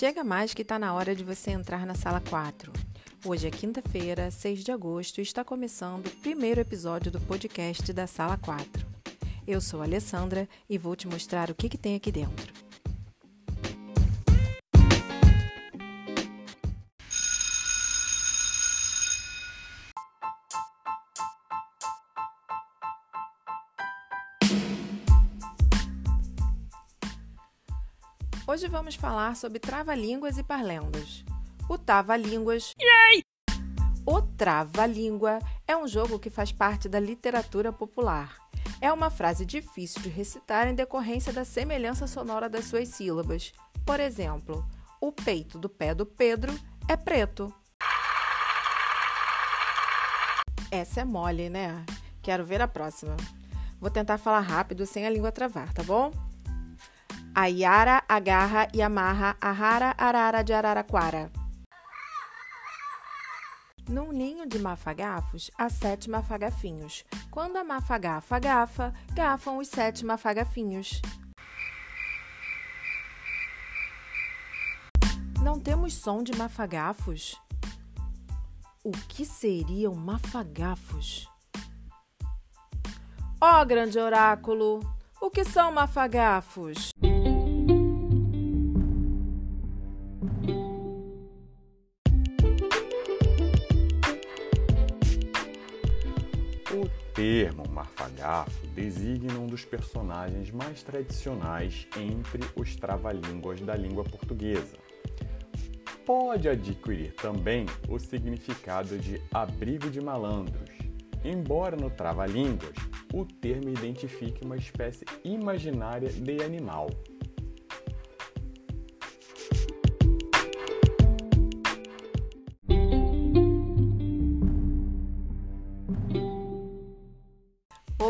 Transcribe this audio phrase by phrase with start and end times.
[0.00, 2.72] Chega mais que está na hora de você entrar na sala 4.
[3.22, 8.06] Hoje é quinta-feira, 6 de agosto, e está começando o primeiro episódio do podcast da
[8.06, 8.86] Sala 4.
[9.46, 12.69] Eu sou a Alessandra e vou te mostrar o que, que tem aqui dentro.
[28.50, 31.24] Hoje vamos falar sobre trava-línguas e parlendas.
[31.68, 32.74] O trava-línguas.
[34.04, 38.36] O trava-língua é um jogo que faz parte da literatura popular.
[38.80, 43.52] É uma frase difícil de recitar em decorrência da semelhança sonora das suas sílabas.
[43.86, 44.68] Por exemplo,
[45.00, 46.52] o peito do pé do Pedro
[46.88, 47.54] é preto.
[50.72, 51.86] Essa é mole, né?
[52.20, 53.16] Quero ver a próxima.
[53.80, 56.10] Vou tentar falar rápido sem a língua travar, tá bom?
[57.34, 61.30] A Yara agarra e amarra a rara arara de Araraquara.
[63.88, 67.04] Num ninho de mafagafos, há sete mafagafinhos.
[67.30, 71.00] Quando a mafagafa gafa, gafam os sete mafagafinhos.
[75.42, 77.34] Não temos som de mafagafos?
[78.84, 81.28] O que seriam mafagafos?
[83.40, 84.80] Ó oh, grande oráculo,
[85.20, 86.90] o que são mafagafos?
[97.20, 104.78] Termo mafagafo designa um dos personagens mais tradicionais entre os trava-línguas da língua portuguesa.
[106.06, 110.70] Pode adquirir também o significado de abrigo de malandros,
[111.22, 112.74] embora no trava-línguas
[113.12, 116.88] o termo identifique uma espécie imaginária de animal.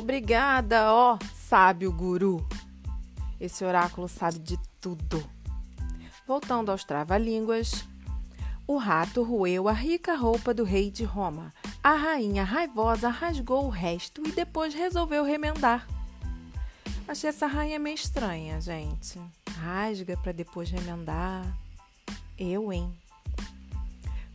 [0.00, 2.48] Obrigada, ó sábio guru.
[3.38, 5.22] Esse oráculo sabe de tudo.
[6.26, 7.84] Voltando aos trava-línguas,
[8.66, 11.52] o rato roeu a rica roupa do rei de Roma.
[11.84, 15.86] A rainha raivosa rasgou o resto e depois resolveu remendar.
[17.06, 19.20] Achei essa rainha meio estranha, gente.
[19.58, 21.44] Rasga para depois remendar.
[22.38, 22.90] Eu, hein?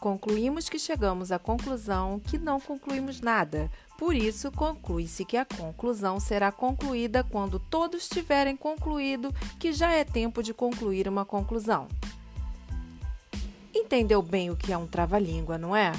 [0.00, 3.70] Concluímos que chegamos à conclusão que não concluímos nada.
[3.98, 10.02] Por isso, conclui-se que a conclusão será concluída quando todos tiverem concluído que já é
[10.02, 11.86] tempo de concluir uma conclusão.
[13.74, 15.92] Entendeu bem o que é um trava-língua, não é?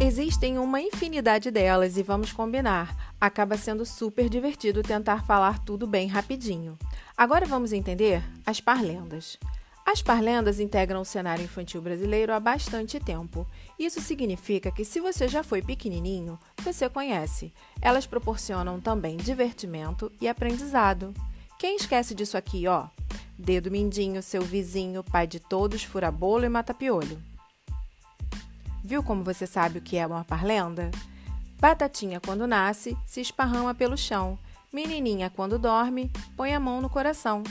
[0.00, 3.14] Existem uma infinidade delas e vamos combinar.
[3.20, 6.76] Acaba sendo super divertido tentar falar tudo bem rapidinho.
[7.16, 9.38] Agora vamos entender as parlendas.
[9.84, 13.46] As parlendas integram o cenário infantil brasileiro há bastante tempo.
[13.78, 17.52] Isso significa que, se você já foi pequenininho, você conhece.
[17.80, 21.12] Elas proporcionam também divertimento e aprendizado.
[21.58, 22.86] Quem esquece disso aqui, ó?
[23.36, 27.20] Dedo mindinho, seu vizinho, pai de todos, fura-bolo e mata-piolho.
[28.84, 30.90] Viu como você sabe o que é uma parlenda?
[31.60, 34.38] Batatinha, quando nasce, se esparrama pelo chão.
[34.72, 37.42] Menininha, quando dorme, põe a mão no coração.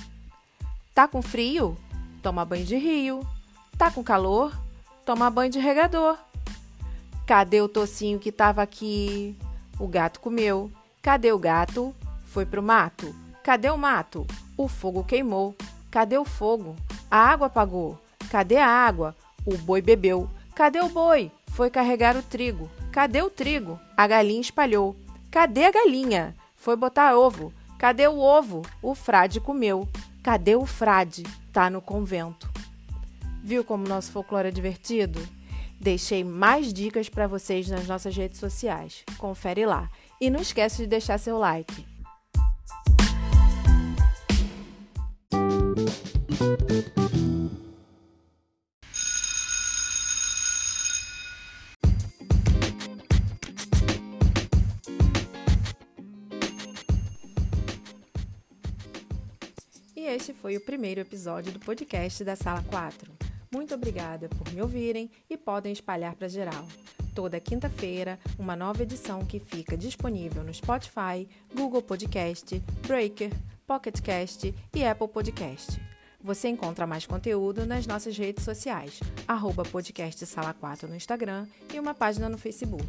[0.94, 1.78] Tá com frio?
[2.22, 3.26] Toma banho de rio.
[3.78, 4.56] Tá com calor?
[5.06, 6.18] Toma banho de regador.
[7.26, 9.36] Cadê o tocinho que tava aqui?
[9.80, 10.72] O gato comeu.
[11.02, 11.96] Cadê o gato?
[12.26, 13.16] Foi pro mato.
[13.44, 14.28] Cadê o mato?
[14.56, 15.56] O fogo queimou.
[15.90, 16.76] Cadê o fogo?
[17.10, 18.00] A água apagou.
[18.30, 19.16] Cadê a água?
[19.46, 20.30] O boi bebeu.
[20.54, 21.32] Cadê o boi?
[21.48, 22.70] Foi carregar o trigo.
[22.92, 23.80] Cadê o trigo?
[23.98, 24.96] A galinha espalhou.
[25.32, 26.36] Cadê a galinha?
[26.56, 27.52] Foi botar ovo.
[27.80, 28.62] Cadê o ovo?
[28.82, 29.90] O frade comeu.
[30.24, 31.24] Cadê o frade?
[31.52, 32.48] Tá no convento.
[33.44, 35.20] Viu como nosso folclore é divertido?
[35.80, 39.04] Deixei mais dicas para vocês nas nossas redes sociais.
[39.18, 39.90] Confere lá.
[40.20, 41.91] E não esquece de deixar seu like.
[60.16, 63.14] Este foi o primeiro episódio do podcast da Sala 4.
[63.50, 66.68] Muito obrigada por me ouvirem e podem espalhar para geral.
[67.16, 73.32] Toda quinta-feira, uma nova edição que fica disponível no Spotify, Google Podcast, Breaker,
[73.66, 75.80] Pocket Cast e Apple Podcast.
[76.22, 81.80] Você encontra mais conteúdo nas nossas redes sociais, arroba podcast Sala 4 no Instagram e
[81.80, 82.86] uma página no Facebook.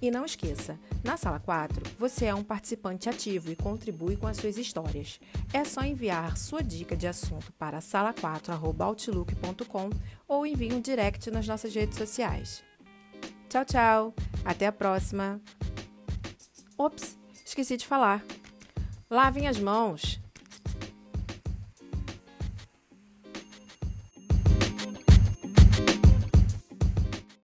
[0.00, 4.36] E não esqueça, na sala 4, você é um participante ativo e contribui com as
[4.36, 5.18] suas histórias.
[5.52, 9.90] É só enviar sua dica de assunto para sala4@outlook.com
[10.28, 12.62] ou envie um direct nas nossas redes sociais.
[13.48, 14.14] Tchau, tchau.
[14.44, 15.40] Até a próxima.
[16.76, 18.24] Ops, esqueci de falar.
[19.10, 20.20] Lavem as mãos.